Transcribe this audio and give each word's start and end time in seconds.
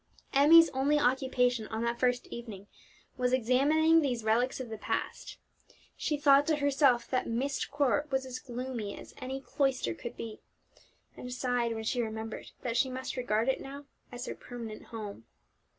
Emmie's 0.33 0.69
only 0.71 0.97
occupation 0.97 1.67
on 1.67 1.83
that 1.83 1.99
first 1.99 2.25
evening 2.31 2.65
was 3.17 3.33
examining 3.33 4.01
these 4.01 4.23
relics 4.23 4.59
of 4.59 4.67
the 4.69 4.77
past. 4.79 5.37
She 5.95 6.17
thought 6.17 6.47
to 6.47 6.55
herself 6.55 7.07
that 7.11 7.27
Myst 7.27 7.69
Court 7.69 8.09
was 8.09 8.25
as 8.25 8.39
gloomy 8.39 8.97
as 8.97 9.13
any 9.19 9.39
cloister 9.39 9.93
could 9.93 10.17
be, 10.17 10.39
and 11.15 11.31
sighed 11.31 11.75
when 11.75 11.83
she 11.83 12.01
remembered 12.01 12.49
that 12.63 12.77
she 12.77 12.89
must 12.89 13.15
regard 13.15 13.47
it 13.47 13.61
now 13.61 13.85
as 14.11 14.25
her 14.25 14.33
permanent 14.33 14.85
home. 14.85 15.25